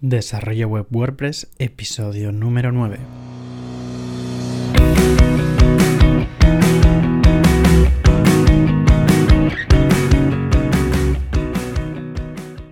Desarrollo 0.00 0.68
Web 0.68 0.86
WordPress, 0.92 1.48
episodio 1.58 2.30
número 2.30 2.70
9. 2.70 2.98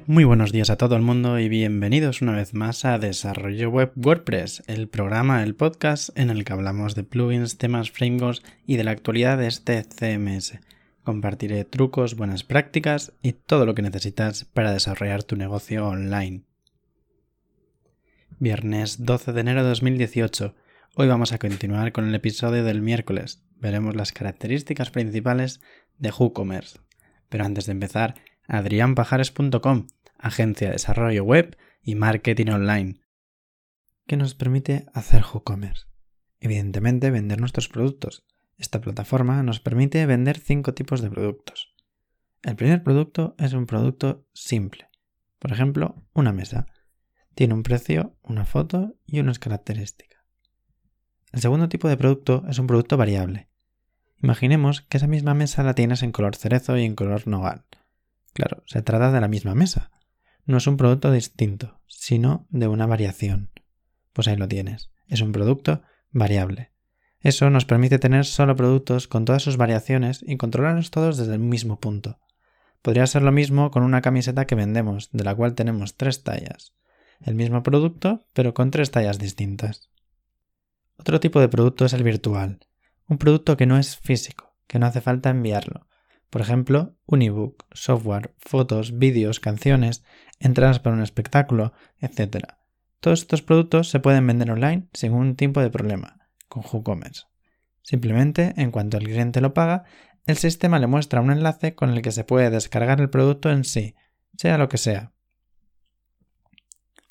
Muy 0.06 0.22
buenos 0.22 0.52
días 0.52 0.70
a 0.70 0.76
todo 0.76 0.94
el 0.94 1.02
mundo 1.02 1.40
y 1.40 1.48
bienvenidos 1.48 2.22
una 2.22 2.30
vez 2.30 2.54
más 2.54 2.84
a 2.84 2.96
Desarrollo 3.00 3.70
Web 3.70 3.90
WordPress, 3.96 4.62
el 4.68 4.86
programa, 4.86 5.42
el 5.42 5.56
podcast 5.56 6.16
en 6.16 6.30
el 6.30 6.44
que 6.44 6.52
hablamos 6.52 6.94
de 6.94 7.02
plugins, 7.02 7.58
temas, 7.58 7.90
frameworks 7.90 8.44
y 8.68 8.76
de 8.76 8.84
la 8.84 8.92
actualidad 8.92 9.36
de 9.36 9.48
este 9.48 9.82
CMS. 9.82 10.60
Compartiré 11.02 11.64
trucos, 11.64 12.14
buenas 12.14 12.44
prácticas 12.44 13.14
y 13.20 13.32
todo 13.32 13.66
lo 13.66 13.74
que 13.74 13.82
necesitas 13.82 14.44
para 14.44 14.70
desarrollar 14.70 15.24
tu 15.24 15.34
negocio 15.34 15.88
online. 15.88 16.44
Viernes 18.38 19.02
12 19.02 19.32
de 19.32 19.40
enero 19.40 19.62
de 19.62 19.70
2018. 19.70 20.54
Hoy 20.94 21.08
vamos 21.08 21.32
a 21.32 21.38
continuar 21.38 21.92
con 21.92 22.06
el 22.06 22.14
episodio 22.14 22.64
del 22.64 22.82
miércoles. 22.82 23.42
Veremos 23.56 23.96
las 23.96 24.12
características 24.12 24.90
principales 24.90 25.62
de 25.96 26.10
WooCommerce. 26.10 26.80
Pero 27.30 27.46
antes 27.46 27.64
de 27.64 27.72
empezar, 27.72 28.16
adrianpajares.com, 28.46 29.86
agencia 30.18 30.66
de 30.66 30.74
desarrollo 30.74 31.24
web 31.24 31.56
y 31.80 31.94
marketing 31.94 32.48
online, 32.48 33.00
que 34.06 34.18
nos 34.18 34.34
permite 34.34 34.84
hacer 34.92 35.22
WooCommerce. 35.22 35.86
Evidentemente, 36.38 37.10
vender 37.10 37.40
nuestros 37.40 37.70
productos. 37.70 38.26
Esta 38.58 38.82
plataforma 38.82 39.42
nos 39.44 39.60
permite 39.60 40.04
vender 40.04 40.38
cinco 40.38 40.74
tipos 40.74 41.00
de 41.00 41.08
productos. 41.08 41.74
El 42.42 42.54
primer 42.56 42.82
producto 42.82 43.34
es 43.38 43.54
un 43.54 43.64
producto 43.64 44.26
simple. 44.34 44.90
Por 45.38 45.52
ejemplo, 45.52 46.06
una 46.12 46.32
mesa 46.32 46.66
tiene 47.36 47.52
un 47.52 47.62
precio, 47.62 48.16
una 48.22 48.46
foto 48.46 48.96
y 49.04 49.20
unas 49.20 49.38
características. 49.38 50.22
El 51.32 51.42
segundo 51.42 51.68
tipo 51.68 51.86
de 51.86 51.98
producto 51.98 52.42
es 52.48 52.58
un 52.58 52.66
producto 52.66 52.96
variable. 52.96 53.50
Imaginemos 54.22 54.80
que 54.80 54.96
esa 54.96 55.06
misma 55.06 55.34
mesa 55.34 55.62
la 55.62 55.74
tienes 55.74 56.02
en 56.02 56.12
color 56.12 56.34
cerezo 56.34 56.78
y 56.78 56.84
en 56.84 56.94
color 56.94 57.28
nogal. 57.28 57.66
Claro, 58.32 58.62
se 58.64 58.80
trata 58.80 59.12
de 59.12 59.20
la 59.20 59.28
misma 59.28 59.54
mesa. 59.54 59.90
No 60.46 60.56
es 60.56 60.66
un 60.66 60.78
producto 60.78 61.12
distinto, 61.12 61.82
sino 61.86 62.46
de 62.48 62.68
una 62.68 62.86
variación. 62.86 63.50
Pues 64.14 64.28
ahí 64.28 64.36
lo 64.36 64.48
tienes. 64.48 64.90
Es 65.06 65.20
un 65.20 65.32
producto 65.32 65.82
variable. 66.12 66.72
Eso 67.20 67.50
nos 67.50 67.66
permite 67.66 67.98
tener 67.98 68.24
solo 68.24 68.56
productos 68.56 69.08
con 69.08 69.26
todas 69.26 69.42
sus 69.42 69.58
variaciones 69.58 70.24
y 70.26 70.38
controlarlos 70.38 70.90
todos 70.90 71.18
desde 71.18 71.34
el 71.34 71.40
mismo 71.40 71.80
punto. 71.80 72.18
Podría 72.80 73.06
ser 73.06 73.20
lo 73.20 73.32
mismo 73.32 73.70
con 73.70 73.82
una 73.82 74.00
camiseta 74.00 74.46
que 74.46 74.54
vendemos, 74.54 75.10
de 75.12 75.24
la 75.24 75.34
cual 75.34 75.54
tenemos 75.54 75.98
tres 75.98 76.22
tallas 76.22 76.72
el 77.20 77.34
mismo 77.34 77.62
producto, 77.62 78.26
pero 78.32 78.54
con 78.54 78.70
tres 78.70 78.90
tallas 78.90 79.18
distintas. 79.18 79.90
Otro 80.98 81.20
tipo 81.20 81.40
de 81.40 81.48
producto 81.48 81.84
es 81.84 81.92
el 81.92 82.02
virtual, 82.02 82.60
un 83.08 83.18
producto 83.18 83.56
que 83.56 83.66
no 83.66 83.78
es 83.78 83.96
físico, 83.96 84.56
que 84.66 84.78
no 84.78 84.86
hace 84.86 85.00
falta 85.00 85.30
enviarlo. 85.30 85.86
Por 86.30 86.40
ejemplo, 86.40 86.96
un 87.06 87.22
ebook, 87.22 87.64
software, 87.72 88.34
fotos, 88.38 88.98
vídeos, 88.98 89.40
canciones, 89.40 90.04
entradas 90.40 90.80
para 90.80 90.96
un 90.96 91.02
espectáculo, 91.02 91.72
etc. 92.00 92.54
Todos 93.00 93.20
estos 93.20 93.42
productos 93.42 93.88
se 93.88 94.00
pueden 94.00 94.26
vender 94.26 94.50
online 94.50 94.88
sin 94.92 95.12
ningún 95.12 95.36
tipo 95.36 95.60
de 95.60 95.70
problema, 95.70 96.28
con 96.48 96.64
WooCommerce. 96.64 97.24
Simplemente, 97.82 98.54
en 98.56 98.72
cuanto 98.72 98.96
el 98.96 99.04
cliente 99.04 99.40
lo 99.40 99.54
paga, 99.54 99.84
el 100.24 100.36
sistema 100.36 100.80
le 100.80 100.88
muestra 100.88 101.20
un 101.20 101.30
enlace 101.30 101.76
con 101.76 101.90
el 101.90 102.02
que 102.02 102.10
se 102.10 102.24
puede 102.24 102.50
descargar 102.50 103.00
el 103.00 103.10
producto 103.10 103.50
en 103.50 103.62
sí, 103.62 103.94
sea 104.36 104.58
lo 104.58 104.68
que 104.68 104.78
sea, 104.78 105.12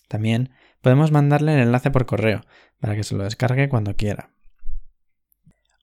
también 0.08 0.52
podemos 0.82 1.12
mandarle 1.12 1.54
el 1.56 1.62
enlace 1.62 1.92
por 1.92 2.06
correo 2.06 2.42
para 2.80 2.96
que 2.96 3.04
se 3.04 3.16
lo 3.16 3.24
descargue 3.24 3.70
cuando 3.70 3.96
quiera. 3.96 4.32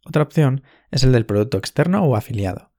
Otra 0.05 0.23
opción 0.23 0.63
es 0.91 1.05
el 1.05 1.13
del 1.13 1.27
producto 1.27 1.59
externo 1.59 2.05
o 2.05 2.17
afiliado. 2.17 2.73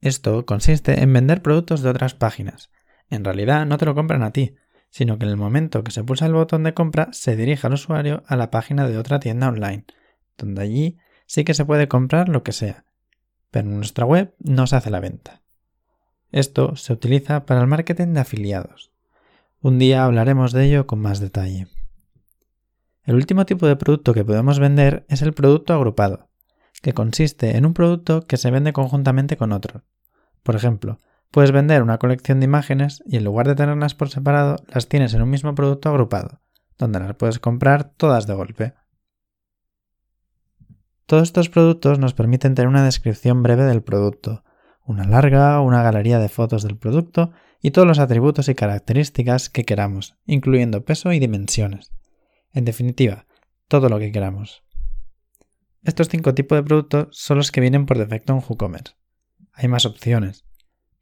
Esto 0.00 0.46
consiste 0.46 1.02
en 1.02 1.12
vender 1.12 1.42
productos 1.42 1.82
de 1.82 1.90
otras 1.90 2.14
páginas. 2.14 2.70
En 3.10 3.24
realidad 3.24 3.66
no 3.66 3.76
te 3.76 3.84
lo 3.86 3.94
compran 3.94 4.22
a 4.22 4.32
ti, 4.32 4.56
sino 4.90 5.18
que 5.18 5.24
en 5.24 5.30
el 5.30 5.36
momento 5.36 5.84
que 5.84 5.90
se 5.90 6.04
pulsa 6.04 6.26
el 6.26 6.32
botón 6.32 6.62
de 6.62 6.74
compra 6.74 7.08
se 7.12 7.36
dirige 7.36 7.66
al 7.66 7.74
usuario 7.74 8.22
a 8.26 8.36
la 8.36 8.50
página 8.50 8.88
de 8.88 8.98
otra 8.98 9.20
tienda 9.20 9.48
online, 9.48 9.84
donde 10.38 10.62
allí 10.62 10.98
sí 11.26 11.44
que 11.44 11.54
se 11.54 11.64
puede 11.64 11.88
comprar 11.88 12.28
lo 12.28 12.42
que 12.42 12.52
sea, 12.52 12.84
pero 13.50 13.68
en 13.68 13.76
nuestra 13.76 14.04
web 14.04 14.34
no 14.38 14.66
se 14.66 14.76
hace 14.76 14.90
la 14.90 15.00
venta. 15.00 15.42
Esto 16.32 16.76
se 16.76 16.92
utiliza 16.92 17.44
para 17.46 17.60
el 17.60 17.66
marketing 17.66 18.14
de 18.14 18.20
afiliados. 18.20 18.92
Un 19.62 19.78
día 19.78 20.06
hablaremos 20.06 20.52
de 20.52 20.64
ello 20.64 20.86
con 20.86 21.00
más 21.00 21.20
detalle. 21.20 21.66
El 23.02 23.16
último 23.16 23.44
tipo 23.44 23.66
de 23.66 23.76
producto 23.76 24.14
que 24.14 24.24
podemos 24.24 24.58
vender 24.58 25.04
es 25.10 25.20
el 25.20 25.34
producto 25.34 25.74
agrupado, 25.74 26.30
que 26.80 26.94
consiste 26.94 27.58
en 27.58 27.66
un 27.66 27.74
producto 27.74 28.26
que 28.26 28.38
se 28.38 28.50
vende 28.50 28.72
conjuntamente 28.72 29.36
con 29.36 29.52
otro. 29.52 29.84
Por 30.42 30.56
ejemplo, 30.56 30.98
puedes 31.30 31.52
vender 31.52 31.82
una 31.82 31.98
colección 31.98 32.40
de 32.40 32.46
imágenes 32.46 33.02
y 33.04 33.18
en 33.18 33.24
lugar 33.24 33.48
de 33.48 33.54
tenerlas 33.54 33.94
por 33.94 34.08
separado, 34.08 34.56
las 34.68 34.88
tienes 34.88 35.12
en 35.12 35.20
un 35.20 35.28
mismo 35.28 35.54
producto 35.54 35.90
agrupado, 35.90 36.40
donde 36.78 37.00
las 37.00 37.14
puedes 37.16 37.38
comprar 37.38 37.84
todas 37.84 38.26
de 38.26 38.32
golpe. 38.32 38.72
Todos 41.04 41.24
estos 41.24 41.50
productos 41.50 41.98
nos 41.98 42.14
permiten 42.14 42.54
tener 42.54 42.68
una 42.68 42.84
descripción 42.84 43.42
breve 43.42 43.64
del 43.64 43.82
producto, 43.82 44.42
una 44.86 45.04
larga, 45.04 45.60
una 45.60 45.82
galería 45.82 46.18
de 46.18 46.30
fotos 46.30 46.62
del 46.62 46.78
producto 46.78 47.32
y 47.62 47.70
todos 47.70 47.86
los 47.86 47.98
atributos 47.98 48.48
y 48.48 48.54
características 48.54 49.50
que 49.50 49.64
queramos, 49.64 50.16
incluyendo 50.26 50.84
peso 50.84 51.12
y 51.12 51.18
dimensiones. 51.18 51.92
En 52.52 52.64
definitiva, 52.64 53.26
todo 53.68 53.88
lo 53.88 53.98
que 53.98 54.12
queramos. 54.12 54.64
Estos 55.82 56.08
cinco 56.08 56.34
tipos 56.34 56.56
de 56.58 56.62
productos 56.62 57.08
son 57.12 57.38
los 57.38 57.52
que 57.52 57.60
vienen 57.60 57.86
por 57.86 57.98
defecto 57.98 58.32
en 58.32 58.40
WooCommerce. 58.40 58.94
Hay 59.52 59.68
más 59.68 59.86
opciones, 59.86 60.44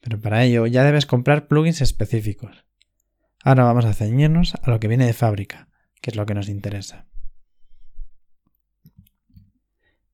pero 0.01 0.21
para 0.21 0.45
ello 0.45 0.67
ya 0.67 0.85
debes 0.85 1.07
comprar 1.07 1.49
plugins 1.49 1.81
específicos. 1.81 2.65
Ahora 3.43 3.65
vamos 3.65 3.85
a 3.85 3.95
ceñirnos 3.95 4.55
a 4.63 4.71
lo 4.71 4.81
que 4.81 4.89
viene 4.89 5.07
de 5.07 5.13
fábrica, 5.13 5.69
que 6.01 6.11
es 6.11 6.17
lo 6.17 6.27
que 6.27 6.35
nos 6.35 6.49
interesa. 6.49 7.07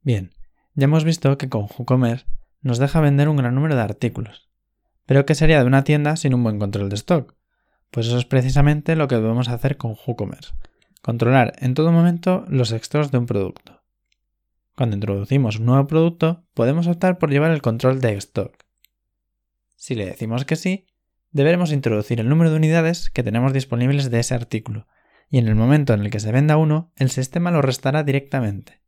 Bien, 0.03 0.33
ya 0.75 0.85
hemos 0.85 1.05
visto 1.05 1.37
que 1.39 1.49
con 1.49 1.63
WooCommerce 1.63 2.27
nos 2.61 2.79
deja 2.79 3.01
vender 3.01 3.29
un 3.29 3.37
gran 3.37 3.55
número 3.55 3.77
de 3.77 3.83
artículos, 3.83 4.51
pero 5.07 5.27
¿qué 5.27 5.35
sería 5.35 5.61
de 5.61 5.67
una 5.67 5.85
tienda 5.85 6.17
sin 6.17 6.35
un 6.35 6.43
buen 6.43 6.59
control 6.59 6.89
de 6.89 6.97
stock? 6.97 7.35
Pues 7.91 8.07
eso 8.07 8.19
es 8.19 8.25
precisamente 8.25 8.97
lo 8.97 9.09
que 9.09 9.17
debemos 9.17 9.49
hacer 9.49 9.77
con 9.77 9.97
WooCommerce. 10.07 10.53
Controlar 11.03 11.55
en 11.59 11.75
todo 11.75 11.93
momento 11.93 12.45
los 12.49 12.71
stocks 12.71 13.11
de 13.11 13.19
un 13.19 13.27
producto. 13.27 13.83
Cuando 14.77 14.97
introducimos 14.97 15.59
un 15.59 15.67
nuevo 15.67 15.87
producto, 15.87 16.45
podemos 16.55 16.87
optar 16.87 17.19
por 17.19 17.31
llevar 17.31 17.53
el 17.53 17.63
control 17.63 18.01
de 18.01 18.15
stock. 18.15 18.57
Si 19.77 19.95
le 19.95 20.07
decimos 20.07 20.45
que 20.45 20.57
sí, 20.57 20.87
deberemos 21.31 21.71
introducir 21.73 22.21
el 22.21 22.29
número 22.29 22.51
de 22.51 22.57
unidades 22.57 23.11
que 23.11 23.23
tenemos 23.23 23.53
disponibles 23.53 24.11
de 24.11 24.21
ese 24.21 24.35
artículo, 24.35 24.87
y 25.29 25.39
en 25.39 25.47
el 25.47 25.55
momento 25.55 25.93
en 25.95 26.01
el 26.01 26.11
que 26.11 26.21
se 26.21 26.33
venda 26.33 26.57
uno, 26.57 26.93
el 26.97 27.11
sistema 27.11 27.51
lo 27.51 27.61
restará 27.61 28.03
directamente. 28.03 28.81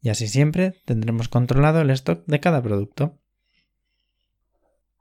Y 0.00 0.10
así 0.10 0.28
siempre 0.28 0.74
tendremos 0.84 1.28
controlado 1.28 1.80
el 1.80 1.90
stock 1.90 2.24
de 2.26 2.40
cada 2.40 2.62
producto. 2.62 3.18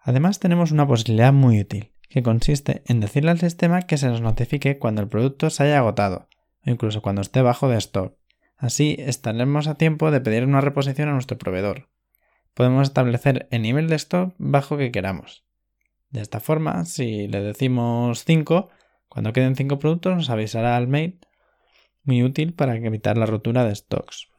Además 0.03 0.39
tenemos 0.39 0.71
una 0.71 0.85
posibilidad 0.85 1.31
muy 1.31 1.61
útil, 1.61 1.93
que 2.09 2.23
consiste 2.23 2.83
en 2.87 2.99
decirle 2.99 3.31
al 3.31 3.39
sistema 3.39 3.83
que 3.83 3.97
se 3.97 4.09
nos 4.09 4.19
notifique 4.19 4.77
cuando 4.77 5.01
el 5.01 5.07
producto 5.07 5.49
se 5.49 5.63
haya 5.63 5.77
agotado, 5.77 6.27
o 6.65 6.69
incluso 6.69 7.01
cuando 7.01 7.21
esté 7.21 7.41
bajo 7.41 7.69
de 7.69 7.77
stock. 7.77 8.13
Así 8.57 8.97
estaremos 8.99 9.67
a 9.67 9.75
tiempo 9.75 10.11
de 10.11 10.19
pedir 10.19 10.43
una 10.43 10.61
reposición 10.61 11.07
a 11.07 11.13
nuestro 11.13 11.37
proveedor. 11.37 11.89
Podemos 12.53 12.87
establecer 12.87 13.47
el 13.49 13.61
nivel 13.61 13.87
de 13.87 13.95
stock 13.95 14.35
bajo 14.37 14.77
que 14.77 14.91
queramos. 14.91 15.45
De 16.09 16.21
esta 16.21 16.41
forma, 16.41 16.83
si 16.83 17.27
le 17.29 17.41
decimos 17.41 18.25
5, 18.25 18.69
cuando 19.07 19.31
queden 19.31 19.55
5 19.55 19.79
productos 19.79 20.15
nos 20.15 20.29
avisará 20.29 20.75
al 20.75 20.87
mail, 20.87 21.19
muy 22.03 22.23
útil 22.23 22.53
para 22.53 22.75
evitar 22.75 23.17
la 23.17 23.25
rotura 23.25 23.63
de 23.63 23.73
stocks. 23.73 24.32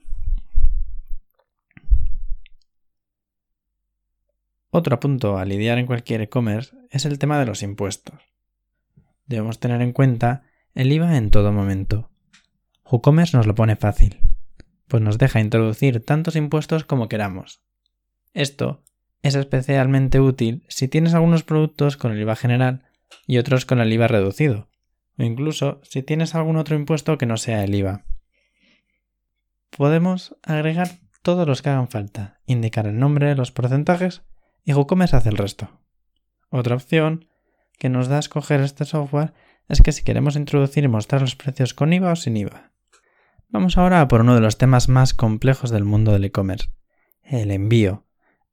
Otro 4.77 4.99
punto 4.99 5.39
a 5.39 5.45
lidiar 5.45 5.79
en 5.79 5.87
cualquier 5.87 6.21
e-commerce 6.21 6.77
es 6.91 7.05
el 7.05 7.21
tema 7.21 7.39
de 7.39 7.47
los 7.47 7.63
impuestos. 7.63 8.21
Debemos 9.25 9.61
tener 9.61 9.81
en 9.83 9.93
cuenta 9.93 10.43
el 10.75 10.91
IVA 10.91 11.17
en 11.17 11.31
todo 11.31 11.53
momento. 11.53 12.11
WooCommerce 12.85 13.37
nos 13.37 13.47
lo 13.47 13.55
pone 13.55 13.77
fácil, 13.77 14.19
pues 14.89 15.01
nos 15.01 15.17
deja 15.17 15.39
introducir 15.39 16.05
tantos 16.05 16.35
impuestos 16.35 16.83
como 16.83 17.09
queramos. 17.09 17.63
Esto 18.33 18.83
es 19.23 19.37
especialmente 19.37 20.19
útil 20.19 20.65
si 20.69 20.89
tienes 20.89 21.15
algunos 21.15 21.45
productos 21.45 21.97
con 21.97 22.11
el 22.11 22.21
IVA 22.21 22.35
general 22.35 22.83
y 23.29 23.39
otros 23.39 23.67
con 23.67 23.79
el 23.79 23.93
IVA 23.93 24.09
reducido, 24.09 24.71
o 25.17 25.23
incluso 25.23 25.81
si 25.85 26.03
tienes 26.03 26.35
algún 26.35 26.57
otro 26.57 26.75
impuesto 26.75 27.17
que 27.17 27.27
no 27.27 27.37
sea 27.37 27.63
el 27.63 27.77
IVA. 27.77 28.07
Podemos 29.71 30.35
agregar 30.43 30.99
todos 31.23 31.47
los 31.47 31.63
que 31.63 31.71
hagan 31.71 31.87
falta, 31.87 32.41
indicar 32.47 32.89
el 32.89 32.99
nombre, 32.99 33.37
los 33.37 33.53
porcentajes 33.53 34.25
y 34.65 34.73
WooCommerce 34.73 35.17
hace 35.17 35.29
el 35.29 35.37
resto. 35.37 35.69
Otra 36.49 36.75
opción 36.75 37.27
que 37.79 37.89
nos 37.89 38.09
da 38.09 38.17
a 38.17 38.21
escoger 38.21 38.61
este 38.61 38.85
software 38.85 39.35
es 39.69 39.83
que 39.83 39.93
si 39.93 40.03
queremos 40.03 40.37
introducir 40.37 40.85
y 40.85 40.89
mostrar 40.89 41.21
los 41.21 41.37
precios 41.37 41.75
con 41.75 41.93
IVA 41.93 42.13
o 42.13 42.17
sin 42.17 42.37
IVA. 42.37 42.73
Vamos 43.49 43.79
ahora 43.79 44.01
a 44.01 44.09
por 44.09 44.21
uno 44.21 44.35
de 44.35 44.41
los 44.41 44.59
temas 44.59 44.89
más 44.89 45.15
complejos 45.15 45.71
del 45.71 45.85
mundo 45.85 46.13
del 46.13 46.25
e-commerce, 46.25 46.71
el 47.23 47.51
envío. 47.51 48.07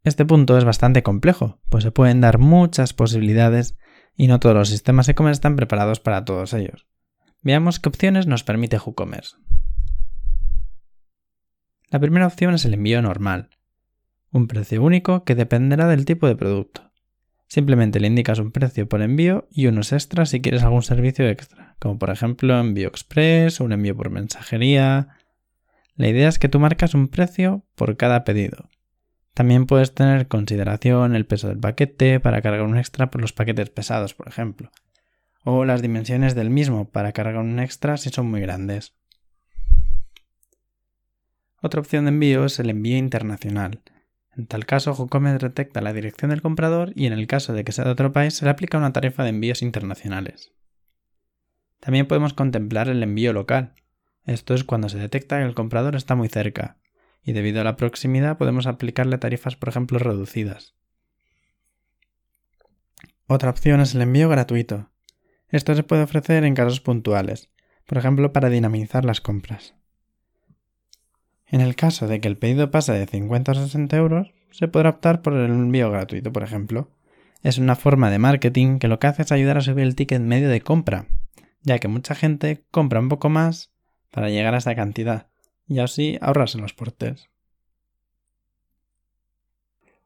Este 0.04 0.26
punto 0.26 0.58
es 0.58 0.64
bastante 0.64 1.04
complejo, 1.04 1.60
pues 1.70 1.84
se 1.84 1.92
pueden 1.92 2.22
dar 2.22 2.40
muchas 2.40 2.94
posibilidades 2.94 3.78
y 4.16 4.28
no 4.28 4.40
todos 4.40 4.56
los 4.56 4.70
sistemas 4.70 5.08
e-commerce 5.10 5.38
están 5.38 5.56
preparados 5.56 6.00
para 6.00 6.26
todos 6.26 6.54
ellos. 6.54 6.88
Veamos 7.42 7.80
qué 7.80 7.90
opciones 7.90 8.28
nos 8.28 8.44
permite 8.44 8.78
WooCommerce. 8.78 9.38
La 11.90 12.00
primera 12.00 12.28
opción 12.28 12.54
es 12.54 12.66
el 12.66 12.74
envío 12.74 13.02
normal, 13.02 13.50
un 14.32 14.48
precio 14.48 14.82
único 14.82 15.24
que 15.24 15.36
dependerá 15.36 15.88
del 15.88 16.06
tipo 16.06 16.28
de 16.28 16.36
producto. 16.36 16.92
Simplemente 17.48 18.00
le 18.00 18.08
indicas 18.08 18.40
un 18.40 18.52
precio 18.52 18.88
por 18.88 19.02
envío 19.02 19.50
y 19.52 19.68
unos 19.68 19.92
extras 19.92 20.30
si 20.30 20.40
quieres 20.40 20.64
algún 20.64 20.84
servicio 20.84 21.28
extra, 21.28 21.76
como 21.80 22.00
por 22.00 22.10
ejemplo 22.10 22.58
envío 22.58 22.88
express 22.88 23.60
o 23.60 23.66
un 23.66 23.74
envío 23.74 23.96
por 23.96 24.10
mensajería. 24.10 25.10
La 25.96 26.08
idea 26.08 26.30
es 26.30 26.40
que 26.40 26.48
tú 26.48 26.60
marcas 26.60 26.94
un 26.94 27.10
precio 27.10 27.66
por 27.76 27.98
cada 27.98 28.24
pedido. 28.24 28.70
También 29.34 29.66
puedes 29.66 29.94
tener 29.94 30.28
consideración 30.30 31.14
el 31.14 31.26
peso 31.26 31.50
del 31.50 31.60
paquete 31.60 32.22
para 32.22 32.42
cargar 32.42 32.62
un 32.62 32.78
extra 32.78 33.12
por 33.12 33.20
los 33.20 33.34
paquetes 33.34 33.70
pesados, 33.70 34.14
por 34.14 34.30
ejemplo, 34.30 34.72
o 35.44 35.66
las 35.66 35.82
dimensiones 35.82 36.36
del 36.36 36.50
mismo 36.50 36.90
para 36.90 37.12
cargar 37.12 37.38
un 37.38 37.60
extra 37.60 37.98
si 37.98 38.10
son 38.10 38.30
muy 38.30 38.40
grandes. 38.40 38.96
Otra 41.62 41.82
opción 41.82 42.06
de 42.06 42.10
envío 42.10 42.46
es 42.46 42.60
el 42.60 42.70
envío 42.70 42.98
internacional, 42.98 43.82
en 44.38 44.48
tal 44.48 44.66
caso, 44.66 44.94
WooCommerce 44.94 45.48
detecta 45.48 45.82
la 45.82 45.94
dirección 45.94 46.32
del 46.32 46.42
comprador 46.42 46.94
y 46.96 47.06
en 47.06 47.14
el 47.14 47.28
caso 47.28 47.54
de 47.54 47.64
que 47.64 47.74
sea 47.74 47.86
de 47.86 47.92
otro 47.92 48.14
país 48.14 48.34
se 48.34 48.46
le 48.46 48.52
aplica 48.52 48.78
una 48.78 48.94
tarifa 48.94 49.24
de 49.24 49.30
envíos 49.30 49.62
internacionales. 49.62 50.54
También 51.80 52.08
podemos 52.08 52.34
contemplar 52.34 52.88
el 52.88 53.04
envío 53.04 53.34
local. 53.34 53.76
Esto 54.26 54.54
es 54.54 54.64
cuando 54.64 54.88
se 54.88 55.00
detecta 55.00 55.40
que 55.40 55.46
el 55.46 55.56
comprador 55.56 55.96
está 55.96 56.16
muy 56.16 56.30
cerca, 56.30 56.78
y 57.24 57.34
debido 57.34 57.60
a 57.60 57.64
la 57.64 57.76
proximidad 57.76 58.38
podemos 58.38 58.68
aplicarle 58.68 59.18
tarifas, 59.18 59.56
por 59.56 59.70
ejemplo, 59.70 60.00
reducidas. 60.00 60.76
Otra 63.28 63.50
opción 63.50 63.82
es 63.82 63.96
el 63.96 64.02
envío 64.02 64.30
gratuito. 64.30 64.92
Esto 65.50 65.76
se 65.76 65.84
puede 65.84 66.04
ofrecer 66.04 66.46
en 66.46 66.56
casos 66.56 66.80
puntuales, 66.80 67.50
por 67.86 67.98
ejemplo, 67.98 68.32
para 68.32 68.50
dinamizar 68.50 69.04
las 69.04 69.20
compras. 69.20 69.76
En 71.52 71.60
el 71.60 71.76
caso 71.76 72.08
de 72.08 72.22
que 72.22 72.30
el 72.30 72.38
pedido 72.38 72.72
pase 72.72 72.94
de 72.94 73.06
50 73.06 73.52
a 73.52 73.56
60 73.56 73.98
euros, 73.98 74.34
se 74.52 74.70
podrá 74.70 74.92
optar 74.92 75.22
por 75.22 75.34
el 75.34 75.52
envío 75.52 75.92
gratuito, 75.92 76.32
por 76.32 76.44
ejemplo. 76.44 76.90
Es 77.44 77.58
una 77.58 77.76
forma 77.76 78.10
de 78.10 78.20
marketing 78.20 78.80
que 78.80 78.88
lo 78.88 79.00
que 79.00 79.08
hace 79.08 79.24
es 79.24 79.34
ayudar 79.34 79.58
a 79.58 79.62
subir 79.62 79.84
el 79.84 79.96
ticket 79.96 80.22
medio 80.22 80.50
de 80.50 80.62
compra, 80.62 81.08
ya 81.62 81.80
que 81.80 81.90
mucha 81.90 82.16
gente 82.16 82.64
compra 82.72 83.02
un 83.02 83.10
poco 83.10 83.30
más 83.30 83.70
para 84.12 84.30
llegar 84.30 84.54
a 84.54 84.60
esa 84.60 84.76
cantidad 84.76 85.28
y 85.68 85.80
así 85.80 86.18
ahorrarse 86.22 86.58
los 86.58 86.74
portes. 86.74 87.30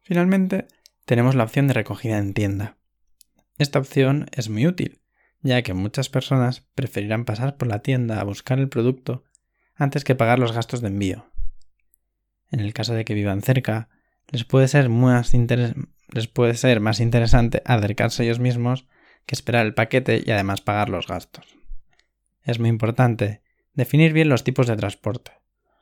Finalmente, 0.02 0.68
tenemos 1.06 1.36
la 1.36 1.44
opción 1.44 1.68
de 1.68 1.74
recogida 1.74 2.18
en 2.18 2.34
tienda. 2.34 2.78
Esta 3.60 3.78
opción 3.78 4.28
es 4.32 4.50
muy 4.50 4.66
útil, 4.66 5.00
ya 5.42 5.62
que 5.62 5.76
muchas 5.76 6.10
personas 6.10 6.62
preferirán 6.74 7.24
pasar 7.24 7.56
por 7.58 7.68
la 7.68 7.84
tienda 7.84 8.20
a 8.20 8.24
buscar 8.24 8.58
el 8.58 8.68
producto 8.68 9.24
antes 9.76 10.04
que 10.04 10.16
pagar 10.16 10.40
los 10.40 10.52
gastos 10.52 10.82
de 10.82 10.88
envío 10.88 11.35
en 12.52 12.60
el 12.60 12.74
caso 12.74 12.94
de 12.94 13.06
que 13.06 13.14
vivan 13.14 13.42
cerca, 13.42 13.90
les 14.32 14.44
puede 14.44 14.68
ser, 14.68 14.90
más 14.90 15.34
interesante 15.34 17.62
acercarse 17.66 18.24
ellos 18.24 18.40
mismos 18.40 18.88
que 19.26 19.36
esperar 19.36 19.66
el 19.66 19.74
paquete 19.74 20.24
y 20.26 20.32
además 20.32 20.62
pagar 20.62 20.90
los 20.90 21.08
gastos. 21.08 21.46
Es 22.44 22.60
muy 22.60 22.70
importante 22.70 23.42
definir 23.74 24.14
bien 24.14 24.30
los 24.30 24.44
tipos 24.44 24.68
de 24.68 24.76
transporte, 24.76 25.32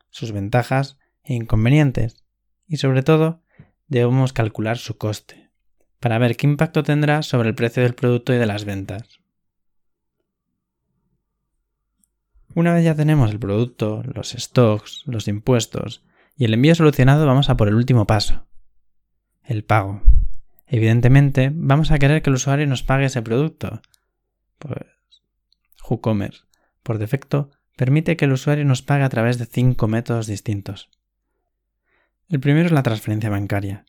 sus 0.09 0.31
ventajas 0.31 0.97
e 1.23 1.33
inconvenientes, 1.33 2.23
y 2.67 2.77
sobre 2.77 3.03
todo 3.03 3.43
debemos 3.87 4.33
calcular 4.33 4.77
su 4.77 4.97
coste, 4.97 5.49
para 5.99 6.17
ver 6.17 6.37
qué 6.37 6.47
impacto 6.47 6.83
tendrá 6.83 7.21
sobre 7.21 7.49
el 7.49 7.55
precio 7.55 7.83
del 7.83 7.95
producto 7.95 8.33
y 8.33 8.37
de 8.37 8.45
las 8.45 8.65
ventas. 8.65 9.19
Una 12.55 12.73
vez 12.73 12.83
ya 12.83 12.95
tenemos 12.95 13.31
el 13.31 13.39
producto, 13.39 14.03
los 14.03 14.31
stocks, 14.31 15.03
los 15.05 15.27
impuestos 15.27 16.03
y 16.35 16.45
el 16.45 16.53
envío 16.53 16.75
solucionado 16.75 17.25
vamos 17.25 17.49
a 17.49 17.57
por 17.57 17.67
el 17.67 17.75
último 17.75 18.07
paso, 18.07 18.47
el 19.43 19.63
pago. 19.63 20.01
Evidentemente, 20.67 21.51
vamos 21.53 21.91
a 21.91 21.99
querer 21.99 22.21
que 22.21 22.29
el 22.29 22.35
usuario 22.35 22.65
nos 22.67 22.83
pague 22.83 23.05
ese 23.05 23.21
producto. 23.21 23.81
Pues 24.57 24.87
WooCommerce, 25.87 26.43
por 26.81 26.97
defecto, 26.97 27.51
permite 27.75 28.17
que 28.17 28.25
el 28.25 28.31
usuario 28.31 28.65
nos 28.65 28.81
pague 28.81 29.03
a 29.03 29.09
través 29.09 29.37
de 29.37 29.45
cinco 29.45 29.87
métodos 29.87 30.27
distintos. 30.27 30.89
El 32.29 32.39
primero 32.39 32.65
es 32.65 32.71
la 32.71 32.83
transferencia 32.83 33.29
bancaria. 33.29 33.85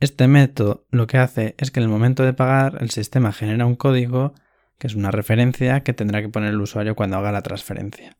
Este 0.00 0.28
método 0.28 0.86
lo 0.90 1.06
que 1.06 1.18
hace 1.18 1.54
es 1.58 1.70
que 1.70 1.80
en 1.80 1.84
el 1.84 1.90
momento 1.90 2.24
de 2.24 2.32
pagar 2.32 2.78
el 2.80 2.90
sistema 2.90 3.32
genera 3.32 3.66
un 3.66 3.76
código 3.76 4.34
que 4.78 4.86
es 4.86 4.94
una 4.94 5.10
referencia 5.10 5.82
que 5.82 5.92
tendrá 5.92 6.22
que 6.22 6.28
poner 6.28 6.50
el 6.50 6.60
usuario 6.60 6.94
cuando 6.94 7.16
haga 7.16 7.32
la 7.32 7.42
transferencia. 7.42 8.16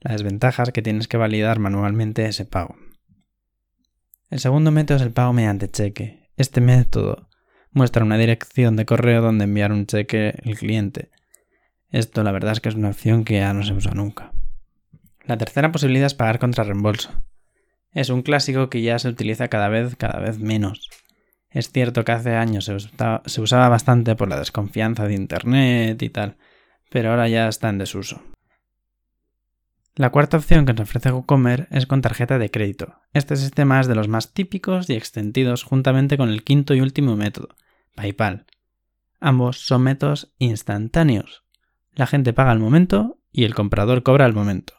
La 0.00 0.12
desventaja 0.12 0.62
es 0.62 0.72
que 0.72 0.82
tienes 0.82 1.06
que 1.06 1.18
validar 1.18 1.58
manualmente 1.58 2.24
ese 2.24 2.44
pago. 2.44 2.76
El 4.30 4.40
segundo 4.40 4.70
método 4.70 4.98
es 4.98 5.02
el 5.02 5.12
pago 5.12 5.32
mediante 5.32 5.70
cheque. 5.70 6.28
Este 6.36 6.60
método 6.60 7.28
muestra 7.70 8.04
una 8.04 8.18
dirección 8.18 8.76
de 8.76 8.84
correo 8.84 9.22
donde 9.22 9.44
enviar 9.44 9.72
un 9.72 9.86
cheque 9.86 10.34
el 10.44 10.58
cliente. 10.58 11.10
Esto 11.90 12.22
la 12.22 12.32
verdad 12.32 12.52
es 12.52 12.60
que 12.60 12.68
es 12.68 12.74
una 12.74 12.90
opción 12.90 13.24
que 13.24 13.36
ya 13.36 13.54
no 13.54 13.62
se 13.62 13.72
usa 13.72 13.92
nunca. 13.94 14.32
La 15.24 15.38
tercera 15.38 15.72
posibilidad 15.72 16.06
es 16.06 16.14
pagar 16.14 16.38
contra 16.38 16.64
reembolso. 16.64 17.10
Es 17.92 18.10
un 18.10 18.20
clásico 18.20 18.68
que 18.68 18.82
ya 18.82 18.98
se 18.98 19.08
utiliza 19.08 19.48
cada 19.48 19.70
vez, 19.70 19.96
cada 19.96 20.20
vez 20.20 20.38
menos. 20.38 20.90
Es 21.48 21.72
cierto 21.72 22.04
que 22.04 22.12
hace 22.12 22.34
años 22.34 22.66
se 22.66 22.74
usaba, 22.74 23.22
se 23.24 23.40
usaba 23.40 23.70
bastante 23.70 24.14
por 24.14 24.28
la 24.28 24.38
desconfianza 24.38 25.08
de 25.08 25.14
Internet 25.14 26.02
y 26.02 26.10
tal, 26.10 26.36
pero 26.90 27.10
ahora 27.10 27.28
ya 27.28 27.48
está 27.48 27.70
en 27.70 27.78
desuso. 27.78 28.20
La 29.98 30.10
cuarta 30.10 30.36
opción 30.36 30.64
que 30.64 30.74
nos 30.74 30.82
ofrece 30.82 31.10
WooCommerce 31.10 31.66
es 31.72 31.86
con 31.86 32.02
tarjeta 32.02 32.38
de 32.38 32.52
crédito. 32.52 33.00
Este 33.14 33.34
sistema 33.34 33.80
es 33.80 33.88
de 33.88 33.96
los 33.96 34.06
más 34.06 34.32
típicos 34.32 34.88
y 34.88 34.94
extendidos 34.94 35.64
juntamente 35.64 36.16
con 36.16 36.28
el 36.28 36.44
quinto 36.44 36.72
y 36.72 36.80
último 36.80 37.16
método, 37.16 37.48
PayPal. 37.96 38.46
Ambos 39.18 39.58
son 39.58 39.82
métodos 39.82 40.32
instantáneos. 40.38 41.42
La 41.94 42.06
gente 42.06 42.32
paga 42.32 42.52
al 42.52 42.60
momento 42.60 43.18
y 43.32 43.42
el 43.42 43.56
comprador 43.56 44.04
cobra 44.04 44.24
al 44.24 44.34
momento. 44.34 44.74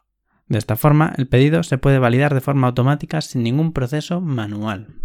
De 0.48 0.58
esta 0.58 0.78
forma, 0.78 1.14
el 1.18 1.28
pedido 1.28 1.64
se 1.64 1.78
puede 1.78 2.00
validar 2.00 2.34
de 2.34 2.40
forma 2.40 2.68
automática 2.68 3.20
sin 3.20 3.44
ningún 3.44 3.74
proceso 3.74 4.22
manual. 4.22 5.02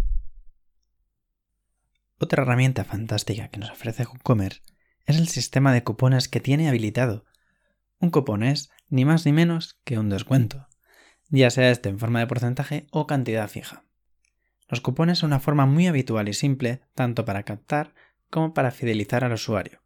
Otra 2.20 2.44
herramienta 2.44 2.84
fantástica 2.84 3.48
que 3.48 3.58
nos 3.58 3.72
ofrece 3.72 4.04
WooCommerce 4.04 4.62
es 5.06 5.18
el 5.18 5.26
sistema 5.26 5.72
de 5.72 5.82
cupones 5.82 6.28
que 6.28 6.38
tiene 6.38 6.68
habilitado. 6.68 7.24
Un 7.98 8.10
cupón 8.10 8.44
es 8.44 8.70
ni 8.88 9.04
más 9.04 9.26
ni 9.26 9.32
menos 9.32 9.80
que 9.84 9.98
un 9.98 10.08
descuento, 10.08 10.68
ya 11.28 11.50
sea 11.50 11.70
este 11.70 11.88
en 11.88 11.98
forma 11.98 12.20
de 12.20 12.26
porcentaje 12.26 12.86
o 12.90 13.06
cantidad 13.06 13.48
fija. 13.48 13.84
Los 14.68 14.80
cupones 14.80 15.18
son 15.18 15.28
una 15.28 15.40
forma 15.40 15.66
muy 15.66 15.86
habitual 15.86 16.28
y 16.28 16.34
simple 16.34 16.80
tanto 16.94 17.24
para 17.24 17.42
captar 17.42 17.94
como 18.30 18.54
para 18.54 18.70
fidelizar 18.70 19.24
al 19.24 19.32
usuario. 19.32 19.80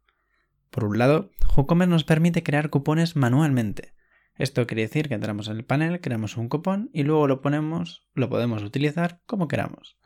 Por 0.69 0.85
un 0.85 0.97
lado, 0.97 1.31
WooCommerce 1.55 1.89
nos 1.89 2.03
permite 2.03 2.43
crear 2.43 2.69
cupones 2.69 3.15
manualmente. 3.15 3.93
Esto 4.35 4.65
quiere 4.67 4.83
decir 4.83 5.09
que 5.09 5.15
entramos 5.15 5.47
en 5.47 5.57
el 5.57 5.65
panel, 5.65 5.99
creamos 5.99 6.37
un 6.37 6.47
cupón 6.47 6.89
y 6.93 7.03
luego 7.03 7.27
lo 7.27 7.41
ponemos, 7.41 8.07
lo 8.13 8.29
podemos 8.29 8.63
utilizar 8.63 9.21
como 9.25 9.47
queramos. 9.47 9.97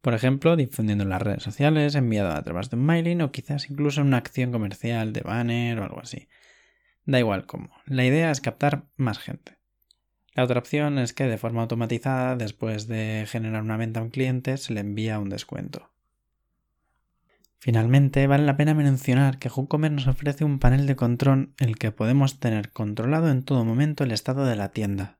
Por 0.00 0.14
ejemplo, 0.14 0.56
difundiendo 0.56 1.04
en 1.04 1.10
las 1.10 1.20
redes 1.20 1.42
sociales, 1.42 1.94
enviado 1.94 2.30
a 2.30 2.42
través 2.42 2.70
de 2.70 2.76
un 2.76 2.86
mailing 2.86 3.22
o 3.22 3.32
quizás 3.32 3.68
incluso 3.68 4.00
en 4.00 4.06
una 4.06 4.18
acción 4.18 4.52
comercial 4.52 5.12
de 5.12 5.20
banner 5.22 5.78
o 5.80 5.84
algo 5.84 6.00
así. 6.00 6.28
Da 7.04 7.18
igual 7.18 7.46
cómo. 7.46 7.70
La 7.86 8.04
idea 8.04 8.30
es 8.30 8.40
captar 8.40 8.84
más 8.96 9.18
gente. 9.18 9.58
La 10.34 10.44
otra 10.44 10.60
opción 10.60 10.98
es 10.98 11.12
que 11.12 11.24
de 11.24 11.38
forma 11.38 11.62
automatizada, 11.62 12.36
después 12.36 12.86
de 12.86 13.26
generar 13.28 13.62
una 13.62 13.76
venta 13.76 14.00
a 14.00 14.02
un 14.02 14.10
cliente, 14.10 14.56
se 14.56 14.72
le 14.72 14.80
envía 14.80 15.18
un 15.18 15.28
descuento. 15.28 15.90
Finalmente, 17.58 18.26
vale 18.26 18.44
la 18.44 18.56
pena 18.56 18.74
mencionar 18.74 19.38
que 19.38 19.50
WooCommerce 19.50 19.94
nos 19.94 20.06
ofrece 20.06 20.44
un 20.44 20.58
panel 20.58 20.86
de 20.86 20.96
control 20.96 21.52
en 21.58 21.68
el 21.68 21.76
que 21.76 21.92
podemos 21.92 22.38
tener 22.38 22.72
controlado 22.72 23.28
en 23.30 23.42
todo 23.42 23.64
momento 23.64 24.04
el 24.04 24.12
estado 24.12 24.46
de 24.46 24.56
la 24.56 24.70
tienda. 24.70 25.18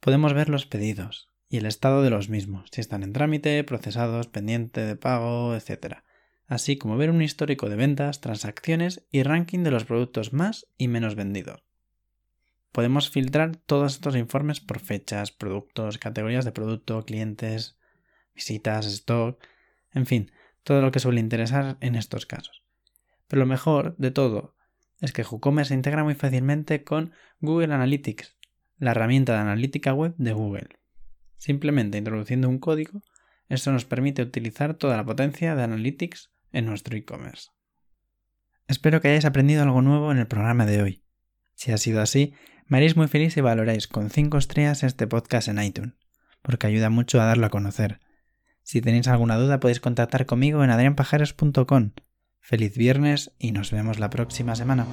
Podemos 0.00 0.32
ver 0.32 0.48
los 0.48 0.66
pedidos 0.66 1.32
y 1.48 1.56
el 1.56 1.66
estado 1.66 2.02
de 2.02 2.10
los 2.10 2.28
mismos, 2.28 2.68
si 2.70 2.80
están 2.80 3.02
en 3.02 3.12
trámite, 3.12 3.64
procesados, 3.64 4.28
pendiente 4.28 4.82
de 4.82 4.96
pago, 4.96 5.56
etc 5.56 6.02
así 6.46 6.78
como 6.78 6.96
ver 6.96 7.10
un 7.10 7.22
histórico 7.22 7.68
de 7.68 7.76
ventas, 7.76 8.20
transacciones 8.20 9.06
y 9.10 9.22
ranking 9.22 9.62
de 9.64 9.70
los 9.70 9.84
productos 9.84 10.32
más 10.32 10.66
y 10.78 10.88
menos 10.88 11.14
vendidos. 11.14 11.62
Podemos 12.72 13.10
filtrar 13.10 13.56
todos 13.56 13.94
estos 13.94 14.16
informes 14.16 14.60
por 14.60 14.80
fechas, 14.80 15.32
productos, 15.32 15.98
categorías 15.98 16.44
de 16.44 16.52
producto, 16.52 17.04
clientes, 17.04 17.78
visitas, 18.34 18.86
stock, 18.86 19.42
en 19.92 20.06
fin, 20.06 20.30
todo 20.62 20.82
lo 20.82 20.90
que 20.92 21.00
suele 21.00 21.20
interesar 21.20 21.78
en 21.80 21.94
estos 21.94 22.26
casos. 22.26 22.62
Pero 23.28 23.40
lo 23.40 23.46
mejor 23.46 23.96
de 23.96 24.10
todo 24.10 24.54
es 25.00 25.12
que 25.12 25.22
WooCommerce 25.22 25.70
se 25.70 25.74
integra 25.74 26.04
muy 26.04 26.14
fácilmente 26.14 26.84
con 26.84 27.12
Google 27.40 27.74
Analytics, 27.74 28.36
la 28.78 28.90
herramienta 28.92 29.32
de 29.32 29.38
analítica 29.38 29.94
web 29.94 30.14
de 30.18 30.32
Google. 30.32 30.68
Simplemente 31.38 31.98
introduciendo 31.98 32.48
un 32.48 32.58
código, 32.58 33.02
esto 33.48 33.72
nos 33.72 33.84
permite 33.84 34.22
utilizar 34.22 34.74
toda 34.74 34.96
la 34.96 35.04
potencia 35.04 35.54
de 35.54 35.62
Analytics 35.62 36.30
en 36.56 36.64
nuestro 36.64 36.96
e-commerce. 36.96 37.50
Espero 38.66 39.00
que 39.00 39.08
hayáis 39.08 39.26
aprendido 39.26 39.62
algo 39.62 39.82
nuevo 39.82 40.10
en 40.10 40.18
el 40.18 40.26
programa 40.26 40.66
de 40.66 40.82
hoy. 40.82 41.04
Si 41.54 41.70
ha 41.70 41.78
sido 41.78 42.00
así, 42.00 42.34
me 42.66 42.78
haréis 42.78 42.96
muy 42.96 43.08
feliz 43.08 43.34
si 43.34 43.40
valoráis 43.40 43.86
con 43.86 44.10
5 44.10 44.38
estrellas 44.38 44.82
este 44.82 45.06
podcast 45.06 45.48
en 45.48 45.62
iTunes, 45.62 45.94
porque 46.42 46.66
ayuda 46.66 46.90
mucho 46.90 47.20
a 47.20 47.26
darlo 47.26 47.46
a 47.46 47.50
conocer. 47.50 48.00
Si 48.62 48.80
tenéis 48.80 49.06
alguna 49.06 49.36
duda 49.36 49.60
podéis 49.60 49.80
contactar 49.80 50.26
conmigo 50.26 50.64
en 50.64 50.70
adrianpajares.com. 50.70 51.92
Feliz 52.40 52.76
viernes 52.76 53.32
y 53.38 53.52
nos 53.52 53.70
vemos 53.70 53.98
la 53.98 54.10
próxima 54.10 54.56
semana. 54.56 54.86